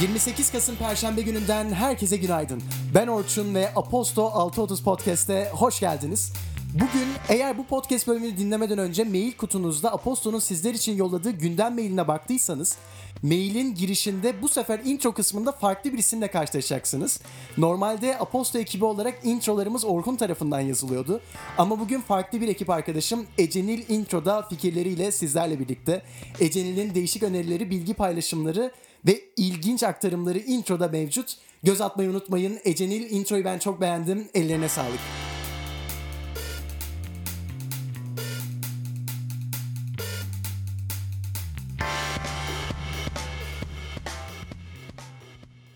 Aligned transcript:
28 0.00 0.52
Kasım 0.52 0.76
Perşembe 0.76 1.22
gününden 1.22 1.72
herkese 1.72 2.16
günaydın. 2.16 2.62
Ben 2.94 3.06
Orçun 3.06 3.54
ve 3.54 3.68
Aposto 3.76 4.24
630 4.26 4.82
Podcast'e 4.82 5.50
hoş 5.52 5.80
geldiniz. 5.80 6.32
Bugün 6.74 7.08
eğer 7.28 7.58
bu 7.58 7.66
podcast 7.66 8.08
bölümünü 8.08 8.36
dinlemeden 8.36 8.78
önce 8.78 9.04
mail 9.04 9.32
kutunuzda 9.32 9.92
Aposto'nun 9.92 10.38
sizler 10.38 10.74
için 10.74 10.96
yolladığı 10.96 11.30
gündem 11.30 11.74
mailine 11.74 12.08
baktıysanız 12.08 12.76
mailin 13.22 13.74
girişinde 13.74 14.42
bu 14.42 14.48
sefer 14.48 14.80
intro 14.84 15.12
kısmında 15.12 15.52
farklı 15.52 15.92
bir 15.92 15.98
isimle 15.98 16.28
karşılaşacaksınız. 16.28 17.20
Normalde 17.58 18.18
Aposto 18.18 18.58
ekibi 18.58 18.84
olarak 18.84 19.14
introlarımız 19.24 19.84
Orhun 19.84 20.16
tarafından 20.16 20.60
yazılıyordu. 20.60 21.20
Ama 21.58 21.80
bugün 21.80 22.00
farklı 22.00 22.40
bir 22.40 22.48
ekip 22.48 22.70
arkadaşım 22.70 23.26
Ecenil 23.38 23.84
introda 23.88 24.42
fikirleriyle 24.42 25.12
sizlerle 25.12 25.60
birlikte. 25.60 26.02
Ecenil'in 26.40 26.94
değişik 26.94 27.22
önerileri, 27.22 27.70
bilgi 27.70 27.94
paylaşımları 27.94 28.72
ve 29.06 29.20
ilginç 29.36 29.82
aktarımları 29.82 30.38
introda 30.38 30.88
mevcut. 30.88 31.36
Göz 31.62 31.80
atmayı 31.80 32.10
unutmayın. 32.10 32.58
Ecenil 32.64 33.10
introyu 33.10 33.44
ben 33.44 33.58
çok 33.58 33.80
beğendim. 33.80 34.28
Ellerine 34.34 34.68
sağlık. 34.68 35.00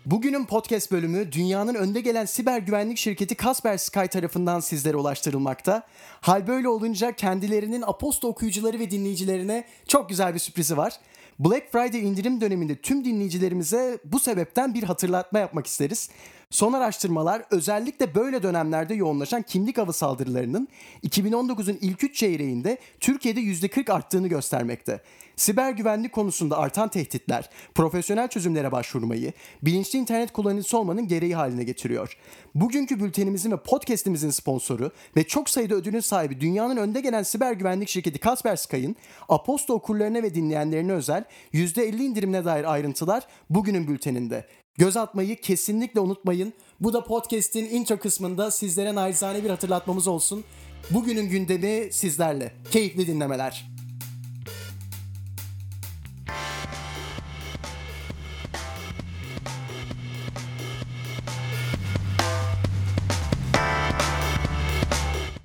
Bugünün 0.05 0.45
podcast 0.45 0.91
bölümü 0.91 1.31
dünyanın 1.31 1.75
önde 1.75 2.01
gelen 2.01 2.25
siber 2.25 2.59
güvenlik 2.59 2.97
şirketi 2.97 3.35
Kaspersky 3.35 4.07
tarafından 4.07 4.59
sizlere 4.59 4.97
ulaştırılmakta. 4.97 5.83
Hal 6.21 6.47
böyle 6.47 6.69
olunca 6.69 7.11
kendilerinin 7.11 7.81
Aposto 7.81 8.27
okuyucuları 8.27 8.79
ve 8.79 8.91
dinleyicilerine 8.91 9.65
çok 9.87 10.09
güzel 10.09 10.33
bir 10.33 10.39
sürprizi 10.39 10.77
var. 10.77 10.93
Black 11.39 11.71
Friday 11.71 12.07
indirim 12.07 12.41
döneminde 12.41 12.75
tüm 12.75 13.05
dinleyicilerimize 13.05 13.99
bu 14.05 14.19
sebepten 14.19 14.73
bir 14.73 14.83
hatırlatma 14.83 15.39
yapmak 15.39 15.67
isteriz. 15.67 16.09
Son 16.55 16.73
araştırmalar 16.73 17.45
özellikle 17.51 18.15
böyle 18.15 18.43
dönemlerde 18.43 18.93
yoğunlaşan 18.93 19.41
kimlik 19.41 19.79
avı 19.79 19.93
saldırılarının 19.93 20.67
2019'un 21.03 21.77
ilk 21.81 22.03
3 22.03 22.15
çeyreğinde 22.15 22.77
Türkiye'de 22.99 23.39
%40 23.39 23.91
arttığını 23.91 24.27
göstermekte. 24.27 25.01
Siber 25.35 25.71
güvenlik 25.71 26.13
konusunda 26.13 26.57
artan 26.57 26.89
tehditler, 26.89 27.49
profesyonel 27.73 28.27
çözümlere 28.27 28.71
başvurmayı, 28.71 29.33
bilinçli 29.61 29.99
internet 29.99 30.33
kullanıcısı 30.33 30.77
olmanın 30.77 31.07
gereği 31.07 31.35
haline 31.35 31.63
getiriyor. 31.63 32.17
Bugünkü 32.55 32.99
bültenimizin 32.99 33.51
ve 33.51 33.57
podcastimizin 33.57 34.29
sponsoru 34.29 34.91
ve 35.17 35.27
çok 35.27 35.49
sayıda 35.49 35.75
ödülün 35.75 35.99
sahibi 35.99 36.41
dünyanın 36.41 36.77
önde 36.77 37.01
gelen 37.01 37.23
siber 37.23 37.53
güvenlik 37.53 37.89
şirketi 37.89 38.19
Kaspersky'ın 38.19 38.95
Aposto 39.29 39.73
okurlarına 39.73 40.23
ve 40.23 40.35
dinleyenlerine 40.35 40.91
özel 40.91 41.23
%50 41.53 42.03
indirimine 42.03 42.45
dair 42.45 42.73
ayrıntılar 42.73 43.27
bugünün 43.49 43.87
bülteninde. 43.87 44.45
Göz 44.77 44.97
atmayı 44.97 45.41
kesinlikle 45.41 45.99
unutmayın. 45.99 46.53
Bu 46.79 46.93
da 46.93 47.03
podcast'in 47.03 47.65
intro 47.65 47.97
kısmında 47.97 48.51
sizlere 48.51 48.95
narizane 48.95 49.43
bir 49.43 49.49
hatırlatmamız 49.49 50.07
olsun. 50.07 50.43
Bugünün 50.91 51.29
gündemi 51.29 51.93
sizlerle. 51.93 52.53
Keyifli 52.71 53.07
dinlemeler. 53.07 53.71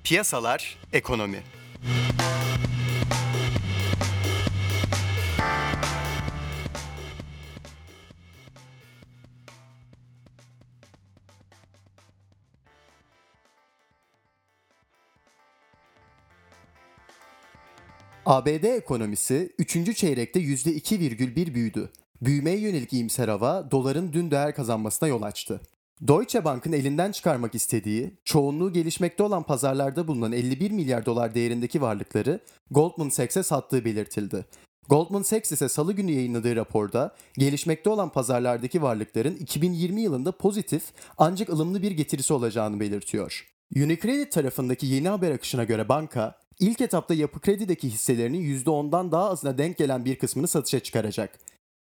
Piyasalar, 0.03 0.77
ekonomi. 0.93 1.43
ABD 18.31 18.63
ekonomisi 18.63 19.53
3. 19.57 19.97
çeyrekte 19.97 20.39
%2,1 20.39 21.53
büyüdü. 21.53 21.89
Büyümeye 22.21 22.59
yönelik 22.59 22.93
iyimser 22.93 23.27
hava 23.27 23.71
doların 23.71 24.13
dün 24.13 24.31
değer 24.31 24.55
kazanmasına 24.55 25.09
yol 25.09 25.21
açtı. 25.21 25.61
Deutsche 26.07 26.45
Bank'ın 26.45 26.71
elinden 26.71 27.11
çıkarmak 27.11 27.55
istediği, 27.55 28.17
çoğunluğu 28.25 28.73
gelişmekte 28.73 29.23
olan 29.23 29.43
pazarlarda 29.43 30.07
bulunan 30.07 30.31
51 30.31 30.71
milyar 30.71 31.05
dolar 31.05 31.35
değerindeki 31.35 31.81
varlıkları 31.81 32.39
Goldman 32.71 33.09
Sachs'e 33.09 33.43
sattığı 33.43 33.85
belirtildi. 33.85 34.45
Goldman 34.89 35.21
Sachs 35.21 35.51
ise 35.51 35.69
salı 35.69 35.93
günü 35.93 36.11
yayınladığı 36.11 36.55
raporda 36.55 37.15
gelişmekte 37.37 37.89
olan 37.89 38.09
pazarlardaki 38.09 38.81
varlıkların 38.81 39.35
2020 39.35 40.01
yılında 40.01 40.31
pozitif 40.31 40.83
ancak 41.17 41.49
ılımlı 41.49 41.81
bir 41.81 41.91
getirisi 41.91 42.33
olacağını 42.33 42.79
belirtiyor. 42.79 43.47
Unicredit 43.75 44.31
tarafındaki 44.31 44.85
yeni 44.85 45.09
haber 45.09 45.31
akışına 45.31 45.63
göre 45.63 45.89
banka, 45.89 46.40
ilk 46.61 46.81
etapta 46.81 47.13
yapı 47.13 47.39
kredideki 47.39 47.89
hisselerinin 47.89 48.59
%10'dan 48.59 49.11
daha 49.11 49.29
azına 49.29 49.57
denk 49.57 49.77
gelen 49.77 50.05
bir 50.05 50.15
kısmını 50.15 50.47
satışa 50.47 50.79
çıkaracak. 50.79 51.39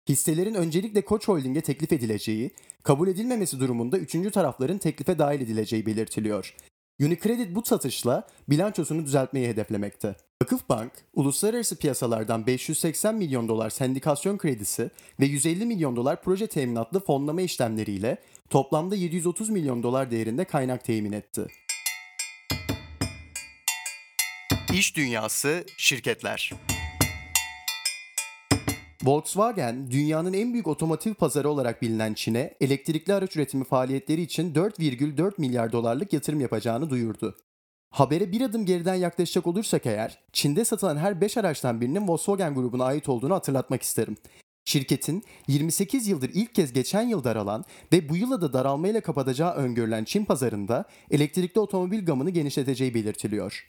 Hisselerin 0.08 0.54
öncelikle 0.54 1.04
Koç 1.04 1.28
Holding'e 1.28 1.60
teklif 1.60 1.92
edileceği, 1.92 2.50
kabul 2.82 3.08
edilmemesi 3.08 3.60
durumunda 3.60 3.98
üçüncü 3.98 4.30
tarafların 4.30 4.78
teklife 4.78 5.18
dahil 5.18 5.40
edileceği 5.40 5.86
belirtiliyor. 5.86 6.54
Unicredit 7.02 7.54
bu 7.54 7.62
satışla 7.62 8.26
bilançosunu 8.48 9.04
düzeltmeyi 9.04 9.48
hedeflemekte. 9.48 10.16
Vakıfbank, 10.42 10.92
uluslararası 11.14 11.76
piyasalardan 11.76 12.46
580 12.46 13.14
milyon 13.14 13.48
dolar 13.48 13.70
sendikasyon 13.70 14.38
kredisi 14.38 14.90
ve 15.20 15.26
150 15.26 15.66
milyon 15.66 15.96
dolar 15.96 16.22
proje 16.22 16.46
teminatlı 16.46 17.00
fonlama 17.00 17.42
işlemleriyle 17.42 18.18
toplamda 18.50 18.94
730 18.96 19.50
milyon 19.50 19.82
dolar 19.82 20.10
değerinde 20.10 20.44
kaynak 20.44 20.84
temin 20.84 21.12
etti. 21.12 21.46
İş 24.72 24.96
dünyası, 24.96 25.64
şirketler. 25.76 26.52
Volkswagen, 29.04 29.90
dünyanın 29.90 30.32
en 30.32 30.52
büyük 30.52 30.66
otomotiv 30.66 31.14
pazarı 31.14 31.48
olarak 31.48 31.82
bilinen 31.82 32.14
Çin'e 32.14 32.54
elektrikli 32.60 33.12
araç 33.12 33.36
üretimi 33.36 33.64
faaliyetleri 33.64 34.22
için 34.22 34.54
4,4 34.54 35.32
milyar 35.38 35.72
dolarlık 35.72 36.12
yatırım 36.12 36.40
yapacağını 36.40 36.90
duyurdu. 36.90 37.36
Habere 37.90 38.32
bir 38.32 38.40
adım 38.40 38.66
geriden 38.66 38.94
yaklaşacak 38.94 39.46
olursak 39.46 39.86
eğer, 39.86 40.18
Çin'de 40.32 40.64
satılan 40.64 40.96
her 40.96 41.20
5 41.20 41.36
araçtan 41.36 41.80
birinin 41.80 42.08
Volkswagen 42.08 42.54
grubuna 42.54 42.84
ait 42.84 43.08
olduğunu 43.08 43.34
hatırlatmak 43.34 43.82
isterim. 43.82 44.16
Şirketin 44.64 45.24
28 45.46 46.08
yıldır 46.08 46.30
ilk 46.34 46.54
kez 46.54 46.72
geçen 46.72 47.02
yıl 47.02 47.24
daralan 47.24 47.64
ve 47.92 48.08
bu 48.08 48.16
yıla 48.16 48.40
da 48.40 48.52
daralmayla 48.52 49.00
kapatacağı 49.00 49.54
öngörülen 49.54 50.04
Çin 50.04 50.24
pazarında 50.24 50.84
elektrikli 51.10 51.58
otomobil 51.58 52.04
gamını 52.04 52.30
genişleteceği 52.30 52.94
belirtiliyor. 52.94 53.66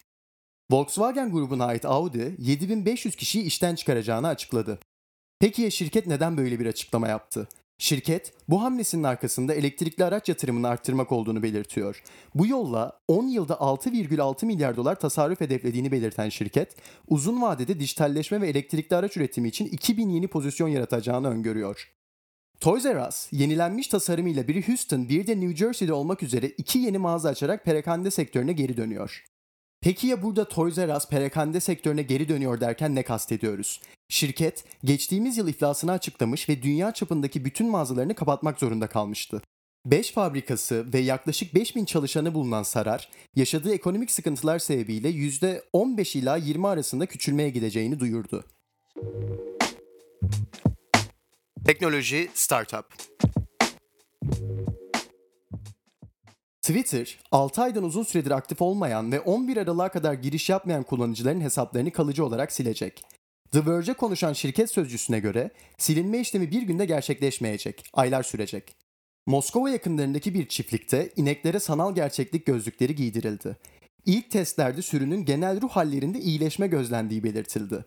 Volkswagen 0.71 1.31
grubuna 1.31 1.65
ait 1.65 1.85
Audi 1.85 2.35
7500 2.39 3.15
kişiyi 3.15 3.43
işten 3.43 3.75
çıkaracağını 3.75 4.27
açıkladı. 4.27 4.79
Peki 5.39 5.61
ya 5.61 5.71
şirket 5.71 6.07
neden 6.07 6.37
böyle 6.37 6.59
bir 6.59 6.65
açıklama 6.65 7.07
yaptı? 7.07 7.47
Şirket 7.77 8.33
bu 8.49 8.63
hamlesinin 8.63 9.03
arkasında 9.03 9.53
elektrikli 9.53 10.03
araç 10.03 10.29
yatırımını 10.29 10.67
arttırmak 10.67 11.11
olduğunu 11.11 11.43
belirtiyor. 11.43 12.03
Bu 12.35 12.47
yolla 12.47 12.99
10 13.07 13.27
yılda 13.27 13.53
6,6 13.53 14.45
milyar 14.45 14.77
dolar 14.77 14.99
tasarruf 14.99 15.41
hedeflediğini 15.41 15.91
belirten 15.91 16.29
şirket, 16.29 16.75
uzun 17.07 17.41
vadede 17.41 17.79
dijitalleşme 17.79 18.41
ve 18.41 18.49
elektrikli 18.49 18.95
araç 18.95 19.17
üretimi 19.17 19.47
için 19.47 19.65
2000 19.65 20.09
yeni 20.09 20.27
pozisyon 20.27 20.67
yaratacağını 20.67 21.29
öngörüyor. 21.29 21.91
Toys 22.59 22.85
R 22.85 23.07
Us, 23.07 23.27
yenilenmiş 23.31 23.87
tasarımıyla 23.87 24.47
biri 24.47 24.67
Houston, 24.67 25.09
bir 25.09 25.27
de 25.27 25.39
New 25.39 25.55
Jersey'de 25.55 25.93
olmak 25.93 26.23
üzere 26.23 26.47
iki 26.47 26.79
yeni 26.79 26.97
mağaza 26.97 27.29
açarak 27.29 27.65
perakende 27.65 28.11
sektörüne 28.11 28.53
geri 28.53 28.77
dönüyor. 28.77 29.23
Peki 29.81 30.07
ya 30.07 30.23
burada 30.23 30.47
Toys 30.47 30.77
R 30.77 30.95
Us 30.95 31.09
perakende 31.09 31.59
sektörüne 31.59 32.01
geri 32.01 32.29
dönüyor 32.29 32.61
derken 32.61 32.95
ne 32.95 33.03
kastediyoruz? 33.03 33.81
Şirket 34.09 34.63
geçtiğimiz 34.83 35.37
yıl 35.37 35.47
iflasını 35.47 35.91
açıklamış 35.91 36.49
ve 36.49 36.63
dünya 36.63 36.93
çapındaki 36.93 37.45
bütün 37.45 37.69
mağazalarını 37.69 38.15
kapatmak 38.15 38.59
zorunda 38.59 38.87
kalmıştı. 38.87 39.41
5 39.85 40.11
fabrikası 40.11 40.93
ve 40.93 40.99
yaklaşık 40.99 41.55
5000 41.55 41.85
çalışanı 41.85 42.33
bulunan 42.33 42.63
Sarar, 42.63 43.09
yaşadığı 43.35 43.73
ekonomik 43.73 44.11
sıkıntılar 44.11 44.59
sebebiyle 44.59 45.09
%15 45.09 46.17
ila 46.17 46.37
20 46.37 46.67
arasında 46.67 47.05
küçülmeye 47.05 47.49
gideceğini 47.49 47.99
duyurdu. 47.99 48.45
Teknoloji 51.65 52.29
Startup 52.33 52.85
Twitter, 56.69 57.17
6 57.31 57.61
aydan 57.61 57.83
uzun 57.83 58.03
süredir 58.03 58.31
aktif 58.31 58.61
olmayan 58.61 59.11
ve 59.11 59.19
11 59.19 59.57
Aralık'a 59.57 59.89
kadar 59.89 60.13
giriş 60.13 60.49
yapmayan 60.49 60.83
kullanıcıların 60.83 61.41
hesaplarını 61.41 61.91
kalıcı 61.91 62.25
olarak 62.25 62.51
silecek. 62.51 63.03
The 63.51 63.65
Verge'e 63.65 63.93
konuşan 63.93 64.33
şirket 64.33 64.71
sözcüsüne 64.71 65.19
göre 65.19 65.51
silinme 65.77 66.19
işlemi 66.19 66.51
bir 66.51 66.61
günde 66.61 66.85
gerçekleşmeyecek, 66.85 67.89
aylar 67.93 68.23
sürecek. 68.23 68.75
Moskova 69.25 69.69
yakınlarındaki 69.69 70.33
bir 70.33 70.47
çiftlikte 70.47 71.09
ineklere 71.15 71.59
sanal 71.59 71.95
gerçeklik 71.95 72.45
gözlükleri 72.45 72.95
giydirildi. 72.95 73.57
İlk 74.05 74.31
testlerde 74.31 74.81
sürünün 74.81 75.25
genel 75.25 75.61
ruh 75.61 75.69
hallerinde 75.69 76.19
iyileşme 76.19 76.67
gözlendiği 76.67 77.23
belirtildi. 77.23 77.85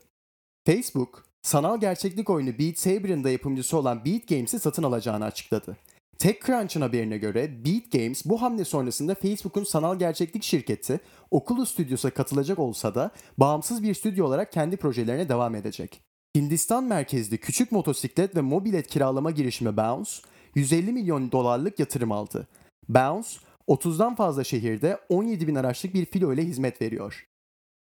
Facebook, 0.66 1.26
sanal 1.42 1.80
gerçeklik 1.80 2.30
oyunu 2.30 2.58
Beat 2.58 2.78
Saber'ın 2.78 3.24
da 3.24 3.30
yapımcısı 3.30 3.76
olan 3.76 4.04
Beat 4.04 4.28
Games'i 4.28 4.58
satın 4.58 4.82
alacağını 4.82 5.24
açıkladı. 5.24 5.76
TechCrunch'ın 6.18 6.80
haberine 6.80 7.18
göre 7.18 7.64
Beat 7.64 7.92
Games 7.92 8.24
bu 8.24 8.42
hamle 8.42 8.64
sonrasında 8.64 9.14
Facebook'un 9.14 9.64
sanal 9.64 9.98
gerçeklik 9.98 10.42
şirketi 10.42 11.00
Oculus 11.30 11.70
Studios'a 11.72 12.10
katılacak 12.10 12.58
olsa 12.58 12.94
da 12.94 13.10
bağımsız 13.38 13.82
bir 13.82 13.94
stüdyo 13.94 14.26
olarak 14.26 14.52
kendi 14.52 14.76
projelerine 14.76 15.28
devam 15.28 15.54
edecek. 15.54 16.00
Hindistan 16.36 16.84
merkezli 16.84 17.38
küçük 17.38 17.72
motosiklet 17.72 18.36
ve 18.36 18.40
mobilet 18.40 18.86
kiralama 18.86 19.30
girişimi 19.30 19.76
Bounce, 19.76 20.10
150 20.54 20.92
milyon 20.92 21.32
dolarlık 21.32 21.78
yatırım 21.78 22.12
aldı. 22.12 22.48
Bounce, 22.88 23.28
30'dan 23.68 24.14
fazla 24.14 24.44
şehirde 24.44 24.98
17 25.08 25.48
bin 25.48 25.54
araçlık 25.54 25.94
bir 25.94 26.06
filo 26.06 26.32
ile 26.32 26.44
hizmet 26.44 26.82
veriyor. 26.82 27.26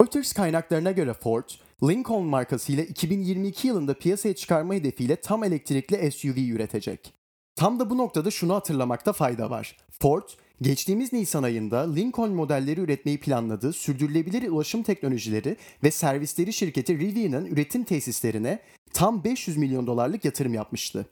Reuters 0.01 0.33
kaynaklarına 0.33 0.91
göre 0.91 1.13
Ford, 1.13 1.49
Lincoln 1.83 2.25
markasıyla 2.25 2.83
2022 2.83 3.67
yılında 3.67 3.93
piyasaya 3.93 4.35
çıkarma 4.35 4.73
hedefiyle 4.73 5.15
tam 5.15 5.43
elektrikli 5.43 6.11
SUV 6.11 6.37
üretecek. 6.37 7.18
Tam 7.59 7.79
da 7.79 7.89
bu 7.89 7.97
noktada 7.97 8.31
şunu 8.31 8.55
hatırlamakta 8.55 9.13
fayda 9.13 9.49
var. 9.49 9.77
Ford, 10.01 10.23
geçtiğimiz 10.61 11.13
Nisan 11.13 11.43
ayında 11.43 11.93
Lincoln 11.93 12.31
modelleri 12.31 12.81
üretmeyi 12.81 13.19
planladığı 13.19 13.73
sürdürülebilir 13.73 14.51
ulaşım 14.51 14.83
teknolojileri 14.83 15.57
ve 15.83 15.91
servisleri 15.91 16.53
şirketi 16.53 16.99
Rivian'ın 16.99 17.45
üretim 17.45 17.83
tesislerine 17.83 18.59
tam 18.93 19.23
500 19.23 19.57
milyon 19.57 19.87
dolarlık 19.87 20.25
yatırım 20.25 20.53
yapmıştı. 20.53 21.05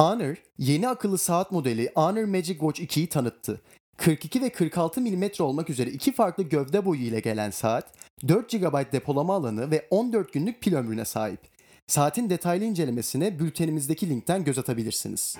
Honor, 0.00 0.34
yeni 0.58 0.88
akıllı 0.88 1.18
saat 1.18 1.52
modeli 1.52 1.90
Honor 1.94 2.24
Magic 2.24 2.58
Watch 2.58 2.80
2'yi 2.80 3.06
tanıttı. 3.06 3.60
42 3.96 4.42
ve 4.42 4.50
46 4.50 5.00
mm 5.00 5.24
olmak 5.38 5.70
üzere 5.70 5.90
iki 5.90 6.12
farklı 6.12 6.42
gövde 6.42 6.84
boyu 6.84 7.00
ile 7.00 7.20
gelen 7.20 7.50
saat, 7.50 7.94
4 8.28 8.50
GB 8.50 8.92
depolama 8.92 9.34
alanı 9.34 9.70
ve 9.70 9.86
14 9.90 10.32
günlük 10.32 10.60
pil 10.60 10.74
ömrüne 10.74 11.04
sahip. 11.04 11.40
Saatin 11.86 12.30
detaylı 12.30 12.64
incelemesine 12.64 13.38
bültenimizdeki 13.38 14.08
linkten 14.10 14.44
göz 14.44 14.58
atabilirsiniz. 14.58 15.36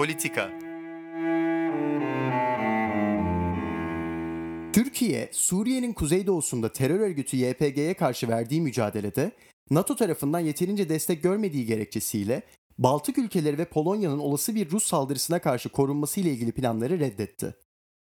Politika 0.00 0.50
Türkiye, 4.72 5.28
Suriye'nin 5.32 5.92
kuzeydoğusunda 5.92 6.72
terör 6.72 7.00
örgütü 7.00 7.36
YPG'ye 7.36 7.94
karşı 7.94 8.28
verdiği 8.28 8.60
mücadelede 8.60 9.32
NATO 9.70 9.96
tarafından 9.96 10.40
yeterince 10.40 10.88
destek 10.88 11.22
görmediği 11.22 11.66
gerekçesiyle 11.66 12.42
Baltık 12.78 13.18
ülkeleri 13.18 13.58
ve 13.58 13.64
Polonya'nın 13.64 14.18
olası 14.18 14.54
bir 14.54 14.70
Rus 14.70 14.86
saldırısına 14.86 15.38
karşı 15.38 15.68
korunması 15.68 16.20
ile 16.20 16.30
ilgili 16.30 16.52
planları 16.52 17.00
reddetti. 17.00 17.54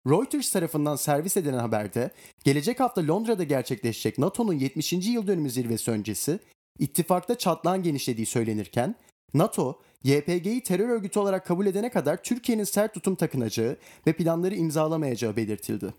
Reuters 0.06 0.52
tarafından 0.52 0.96
servis 0.96 1.36
edilen 1.36 1.58
haberde 1.58 2.10
gelecek 2.44 2.80
hafta 2.80 3.06
Londra'da 3.06 3.44
gerçekleşecek 3.44 4.18
NATO'nun 4.18 4.54
70. 4.54 4.92
yıl 4.92 5.26
dönümü 5.26 5.50
zirvesi 5.50 5.90
öncesi 5.90 6.38
ittifakta 6.78 7.38
çatlağın 7.38 7.82
genişlediği 7.82 8.26
söylenirken 8.26 8.94
NATO, 9.34 9.80
YPG'yi 10.04 10.62
terör 10.62 10.88
örgütü 10.88 11.18
olarak 11.18 11.46
kabul 11.46 11.66
edene 11.66 11.90
kadar 11.90 12.22
Türkiye'nin 12.22 12.64
sert 12.64 12.94
tutum 12.94 13.14
takınacağı 13.14 13.76
ve 14.06 14.12
planları 14.12 14.54
imzalamayacağı 14.54 15.36
belirtildi. 15.36 15.94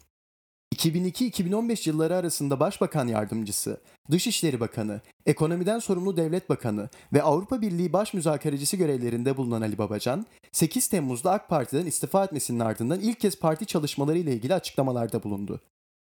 2002-2015 0.75 1.89
yılları 1.89 2.15
arasında 2.15 2.59
Başbakan 2.59 3.07
Yardımcısı, 3.07 3.81
Dışişleri 4.11 4.59
Bakanı, 4.59 5.01
Ekonomiden 5.25 5.79
Sorumlu 5.79 6.17
Devlet 6.17 6.49
Bakanı 6.49 6.89
ve 7.13 7.23
Avrupa 7.23 7.61
Birliği 7.61 7.93
Baş 7.93 8.13
Müzakerecisi 8.13 8.77
görevlerinde 8.77 9.37
bulunan 9.37 9.61
Ali 9.61 9.77
Babacan, 9.77 10.25
8 10.51 10.87
Temmuz'da 10.87 11.31
AK 11.31 11.49
Parti'den 11.49 11.85
istifa 11.85 12.23
etmesinin 12.23 12.59
ardından 12.59 12.99
ilk 12.99 13.19
kez 13.19 13.39
parti 13.39 13.65
çalışmaları 13.65 14.17
ile 14.17 14.33
ilgili 14.33 14.53
açıklamalarda 14.53 15.23
bulundu. 15.23 15.61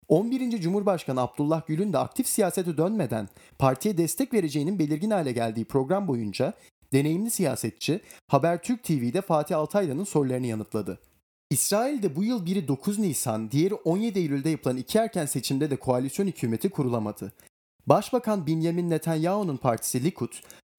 11. 0.08 0.62
Cumhurbaşkanı 0.62 1.22
Abdullah 1.22 1.68
Gül'ün 1.68 1.94
de 1.94 1.98
aktif 1.98 2.28
siyasete 2.28 2.78
dönmeden 2.78 3.30
partiye 3.60 3.98
destek 3.98 4.34
vereceğinin 4.34 4.80
belirgin 4.80 5.12
hale 5.12 5.32
geldiği 5.32 5.66
program 5.66 6.08
boyunca 6.08 6.54
deneyimli 6.94 7.32
siyasetçi 7.32 8.02
Habertürk 8.28 8.84
TV'de 8.84 9.22
Fatih 9.22 9.58
Altaylı'nın 9.58 10.04
sorularını 10.04 10.48
yanıtladı. 10.48 11.00
İsrail'de 11.50 12.16
bu 12.16 12.24
yıl 12.24 12.46
biri 12.46 12.68
9 12.68 13.00
Nisan, 13.00 13.52
diğeri 13.52 13.74
17 13.74 14.20
Eylül'de 14.20 14.50
yapılan 14.50 14.78
iki 14.78 14.98
erken 14.98 15.26
seçimde 15.26 15.70
de 15.70 15.76
koalisyon 15.76 16.28
hükümeti 16.28 16.70
kurulamadı. 16.70 17.34
Başbakan 17.88 18.48
Benjamin 18.48 18.90
Netanyahu'nun 18.90 19.58
partisi 19.58 20.04
Likud 20.04 20.34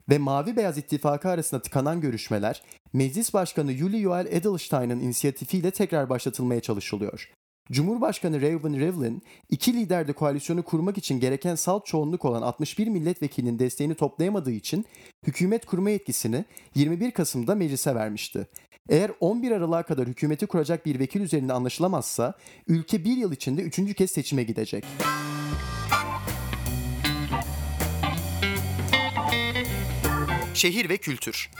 ve 0.08 0.19
Mavi 0.19 0.56
Beyaz 0.56 0.79
İttifakı 0.79 1.29
arasında 1.29 1.62
tıkanan 1.62 2.00
görüşmeler, 2.00 2.62
Meclis 2.93 3.35
Başkanı 3.35 3.73
Yuli 3.73 4.00
Yoel 4.00 4.26
Edelstein'ın 4.26 5.00
inisiyatifiyle 5.00 5.70
tekrar 5.70 6.08
başlatılmaya 6.11 6.61
çalışılıyor. 6.61 7.31
Cumhurbaşkanı 7.73 8.41
Reuven 8.41 8.81
Rivlin, 8.81 9.23
iki 9.51 9.75
lider 9.75 10.09
de 10.09 10.13
koalisyonu 10.13 10.63
kurmak 10.63 10.99
için 10.99 11.21
gereken 11.21 11.55
salt 11.55 11.87
çoğunluk 11.87 12.25
olan 12.25 12.43
61 12.43 12.87
milletvekilinin 12.87 13.59
desteğini 13.59 13.95
toplayamadığı 13.95 14.51
için 14.51 14.85
hükümet 15.27 15.67
kurma 15.67 15.91
yetkisini 15.91 16.45
21 16.75 17.11
Kasım'da 17.11 17.55
meclise 17.55 17.95
vermişti. 17.95 18.47
Eğer 18.89 19.11
11 19.21 19.51
Aralık'a 19.51 19.83
kadar 19.83 20.09
hükümeti 20.09 20.47
kuracak 20.47 20.87
bir 20.87 20.99
vekil 20.99 21.21
üzerinde 21.21 21.53
anlaşılamazsa 21.53 22.35
ülke 22.69 23.05
bir 23.05 23.17
yıl 23.17 23.33
içinde 23.33 23.63
üçüncü 23.63 23.95
kez 23.95 24.11
seçime 24.11 24.43
gidecek. 24.43 24.85
Şehir 30.55 30.89
ve 30.89 30.97
kültür 30.97 31.51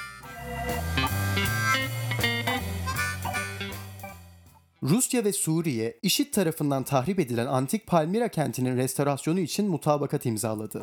Rusya 4.83 5.25
ve 5.25 5.33
Suriye, 5.33 5.99
IŞİD 6.03 6.33
tarafından 6.33 6.83
tahrip 6.83 7.19
edilen 7.21 7.47
antik 7.47 7.87
Palmira 7.87 8.29
kentinin 8.29 8.77
restorasyonu 8.77 9.41
için 9.41 9.69
mutabakat 9.69 10.27
imzaladı. 10.27 10.83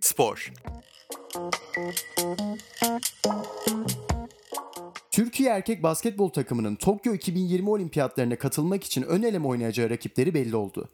Spor 0.00 0.52
Türkiye 5.10 5.50
erkek 5.50 5.82
basketbol 5.82 6.28
takımının 6.28 6.74
Tokyo 6.74 7.14
2020 7.14 7.70
olimpiyatlarına 7.70 8.36
katılmak 8.36 8.84
için 8.84 9.02
ön 9.02 9.22
eleme 9.22 9.46
oynayacağı 9.46 9.90
rakipleri 9.90 10.34
belli 10.34 10.56
oldu. 10.56 10.88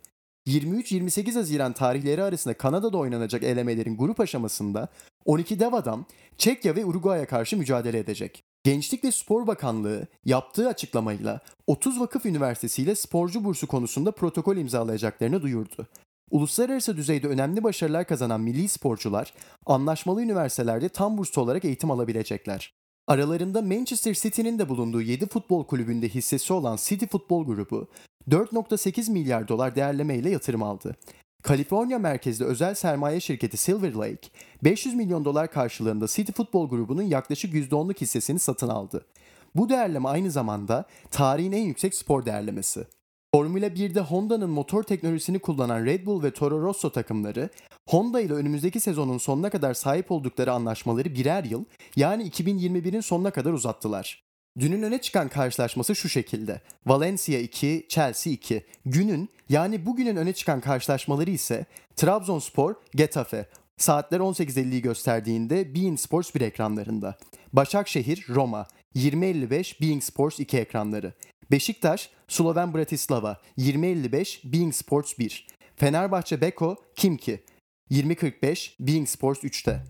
23-28 0.47 1.35
Haziran 1.35 1.73
tarihleri 1.73 2.23
arasında 2.23 2.55
Kanada'da 2.55 2.99
oynanacak 2.99 3.43
elemelerin 3.43 3.97
grup 3.97 4.21
aşamasında 4.21 4.89
12 5.25 5.61
dev 5.61 5.73
adam 5.73 6.07
Çekya 6.39 6.77
ve 6.77 6.85
Uruguay'a 6.85 7.27
karşı 7.27 7.57
mücadele 7.57 7.99
edecek. 7.99 8.50
Gençlik 8.65 9.05
ve 9.05 9.13
Spor 9.13 9.47
Bakanlığı 9.47 10.07
yaptığı 10.25 10.69
açıklamayla 10.69 11.41
30 11.67 12.01
vakıf 12.01 12.27
üniversitesiyle 12.27 12.95
sporcu 12.95 13.45
bursu 13.45 13.67
konusunda 13.67 14.13
protokol 14.13 14.57
imzalayacaklarını 14.57 15.43
duyurdu. 15.43 15.87
Uluslararası 16.31 16.97
düzeyde 16.97 17.29
önemli 17.29 17.63
başarılar 17.65 18.07
kazanan 18.07 18.41
milli 18.41 18.69
sporcular 18.69 19.35
anlaşmalı 19.67 20.23
üniversitelerde 20.23 20.89
tam 20.89 21.19
burslu 21.19 21.43
olarak 21.43 21.65
eğitim 21.65 21.91
alabilecekler. 21.91 22.75
Aralarında 23.07 23.63
Manchester 23.63 24.15
City'nin 24.15 24.59
de 24.59 24.69
bulunduğu 24.69 25.03
7 25.03 25.27
futbol 25.27 25.65
kulübünde 25.65 26.09
hissesi 26.09 26.53
olan 26.53 26.79
City 26.81 27.07
Futbol 27.07 27.47
Grubu 27.47 27.89
4.8 28.29 29.13
milyar 29.13 29.49
dolar 29.49 29.75
değerleme 29.75 30.17
ile 30.17 30.31
yatırım 30.31 30.63
aldı. 30.63 30.97
Kaliforniya 31.43 31.99
merkezli 31.99 32.45
özel 32.45 32.75
sermaye 32.75 33.21
şirketi 33.21 33.57
Silver 33.57 33.95
Lake, 33.95 34.29
500 34.65 34.95
milyon 34.95 35.25
dolar 35.25 35.51
karşılığında 35.51 36.07
City 36.07 36.33
Futbol 36.33 36.69
Grubu'nun 36.69 37.03
yaklaşık 37.03 37.55
%10'luk 37.55 38.01
hissesini 38.01 38.39
satın 38.39 38.69
aldı. 38.69 39.07
Bu 39.55 39.69
değerleme 39.69 40.09
aynı 40.09 40.31
zamanda 40.31 40.85
tarihin 41.11 41.53
en 41.53 41.63
yüksek 41.63 41.95
spor 41.95 42.27
değerlemesi. 42.27 42.87
Formula 43.35 43.67
1'de 43.67 44.01
Honda'nın 44.01 44.51
motor 44.51 44.83
teknolojisini 44.83 45.39
kullanan 45.39 45.85
Red 45.85 46.07
Bull 46.07 46.23
ve 46.23 46.31
Toro 46.31 46.63
Rosso 46.63 46.93
takımları, 46.93 47.51
Honda 47.89 48.21
ile 48.21 48.33
önümüzdeki 48.33 48.81
sezonun 48.81 49.19
sonuna 49.19 49.51
kadar 49.51 49.75
sahip 49.75 50.11
oldukları 50.11 50.53
anlaşmaları 50.53 51.15
birer 51.15 51.45
yıl, 51.45 51.65
yani 51.97 52.29
2021'in 52.29 53.01
sonuna 53.01 53.31
kadar 53.31 53.53
uzattılar. 53.53 54.30
Dünün 54.59 54.83
öne 54.83 55.01
çıkan 55.01 55.29
karşılaşması 55.29 55.97
şu 55.97 56.09
şekilde. 56.09 56.61
Valencia 56.87 57.39
2, 57.39 57.87
Chelsea 57.89 58.33
2. 58.33 58.67
Günün 58.87 59.29
yani 59.49 59.87
bugünün 59.87 60.17
öne 60.17 60.33
çıkan 60.33 60.61
karşılaşmaları 60.61 61.31
ise 61.31 61.67
Trabzonspor, 61.97 62.75
Getafe. 62.95 63.49
Saatler 63.77 64.21
18.50'yi 64.21 64.83
gösterdiğinde 64.83 65.75
Bein 65.75 65.97
Sports 65.97 66.35
1 66.35 66.41
ekranlarında. 66.41 67.19
Başakşehir, 67.53 68.27
Roma. 68.29 68.67
20.55 68.97 69.81
Being 69.81 70.03
Sports 70.03 70.41
2 70.41 70.59
ekranları. 70.59 71.13
Beşiktaş, 71.51 72.11
Sloven 72.29 72.75
Bratislava 72.75 73.41
20.55 73.59 74.53
Being 74.53 74.75
Sports 74.75 75.19
1. 75.19 75.47
Fenerbahçe 75.77 76.41
Beko 76.41 76.77
Kimki 76.97 77.45
20.45 77.91 78.71
Being 78.81 79.09
Sports 79.09 79.45
3'te. 79.45 79.83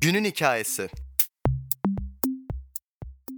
Günün 0.00 0.24
hikayesi 0.24 0.88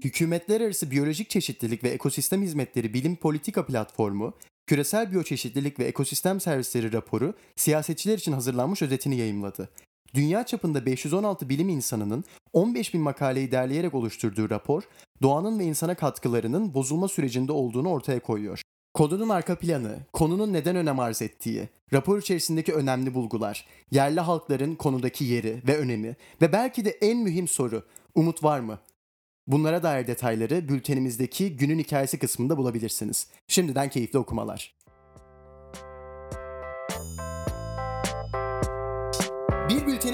Hükümetler 0.04 0.60
Arası 0.60 0.90
Biyolojik 0.90 1.30
Çeşitlilik 1.30 1.84
ve 1.84 1.88
Ekosistem 1.88 2.42
Hizmetleri 2.42 2.94
Bilim 2.94 3.16
Politika 3.16 3.66
Platformu, 3.66 4.34
Küresel 4.66 5.12
Biyoçeşitlilik 5.12 5.78
ve 5.78 5.84
Ekosistem 5.84 6.40
Servisleri 6.40 6.92
raporu 6.92 7.34
siyasetçiler 7.56 8.18
için 8.18 8.32
hazırlanmış 8.32 8.82
özetini 8.82 9.16
yayımladı. 9.16 9.68
Dünya 10.14 10.46
çapında 10.46 10.86
516 10.86 11.48
bilim 11.48 11.68
insanının 11.68 12.24
15 12.52 12.94
bin 12.94 13.00
makaleyi 13.00 13.52
derleyerek 13.52 13.94
oluşturduğu 13.94 14.50
rapor, 14.50 14.82
doğanın 15.22 15.58
ve 15.58 15.64
insana 15.64 15.94
katkılarının 15.94 16.74
bozulma 16.74 17.08
sürecinde 17.08 17.52
olduğunu 17.52 17.88
ortaya 17.88 18.20
koyuyor. 18.20 18.62
Konunun 18.94 19.28
arka 19.28 19.58
planı, 19.58 19.98
konunun 20.12 20.52
neden 20.52 20.76
önem 20.76 20.98
arz 20.98 21.22
ettiği, 21.22 21.68
rapor 21.92 22.18
içerisindeki 22.18 22.72
önemli 22.72 23.14
bulgular, 23.14 23.66
yerli 23.90 24.20
halkların 24.20 24.74
konudaki 24.74 25.24
yeri 25.24 25.62
ve 25.66 25.78
önemi 25.78 26.16
ve 26.42 26.52
belki 26.52 26.84
de 26.84 26.90
en 26.90 27.18
mühim 27.18 27.48
soru, 27.48 27.82
umut 28.14 28.44
var 28.44 28.60
mı? 28.60 28.78
Bunlara 29.46 29.82
dair 29.82 30.06
detayları 30.06 30.68
bültenimizdeki 30.68 31.56
günün 31.56 31.78
hikayesi 31.78 32.18
kısmında 32.18 32.56
bulabilirsiniz. 32.56 33.26
Şimdiden 33.48 33.90
keyifli 33.90 34.18
okumalar. 34.18 34.74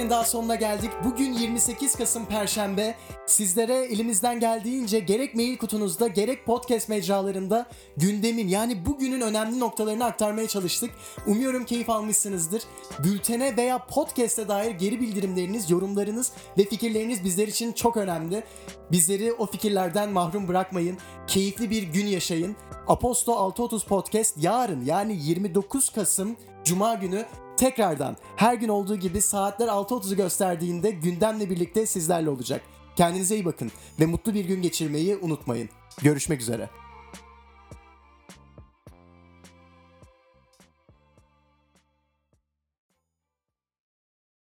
Bültenin 0.09 0.21
daha 0.21 0.25
sonuna 0.25 0.55
geldik. 0.55 0.91
Bugün 1.05 1.33
28 1.33 1.95
Kasım 1.95 2.27
Perşembe. 2.27 2.95
Sizlere 3.27 3.75
elimizden 3.75 4.41
geldiğince 4.41 5.01
gerek 5.01 5.35
mail 5.35 5.59
kutunuzda 5.59 6.09
gerek 6.09 6.47
podcast 6.47 6.89
mecralarında 6.89 7.67
gündemin 7.97 8.49
yani 8.49 8.87
bugünün 8.87 9.21
önemli 9.21 9.61
noktalarını 9.61 10.05
aktarmaya 10.05 10.49
çalıştık. 10.49 10.91
Umuyorum 11.27 11.65
keyif 11.65 11.91
almışsınızdır. 11.91 12.63
Bültene 13.05 13.57
veya 13.57 13.87
podcast'e 13.87 14.49
dair 14.49 14.71
geri 14.71 15.01
bildirimleriniz, 15.01 15.71
yorumlarınız 15.71 16.33
ve 16.59 16.65
fikirleriniz 16.65 17.25
bizler 17.25 17.49
için 17.49 17.73
çok 17.73 17.97
önemli. 17.97 18.45
Bizleri 18.93 19.33
o 19.33 19.47
fikirlerden 19.47 20.11
mahrum 20.11 20.49
bırakmayın. 20.49 20.99
Keyifli 21.27 21.71
bir 21.71 21.83
gün 21.83 22.07
yaşayın. 22.07 22.57
Aposto 22.87 23.33
630 23.33 23.85
Podcast 23.85 24.45
yarın 24.45 24.85
yani 24.85 25.19
29 25.23 25.91
Kasım 25.91 26.37
Cuma 26.65 26.95
günü 26.95 27.25
tekrardan 27.57 28.17
her 28.37 28.55
gün 28.55 28.69
olduğu 28.69 28.97
gibi 28.97 29.21
saatler 29.21 29.69
6.30'u 29.69 30.17
gösterdiğinde 30.17 30.91
gündemle 30.91 31.51
birlikte 31.51 31.87
sizlerle 31.87 32.31
olacak. 32.31 32.63
Kendinize 32.97 33.35
iyi 33.35 33.45
bakın 33.45 33.73
ve 34.01 34.07
mutlu 34.07 34.35
bir 34.35 34.45
gün 34.45 34.63
geçirmeyi 34.63 35.17
unutmayın. 35.17 35.69
Görüşmek 36.03 36.41
üzere. 36.41 36.71